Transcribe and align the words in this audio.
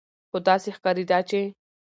خو 0.29 0.37
داسې 0.47 0.69
ښکارېده 0.77 1.19
چې 1.29 1.41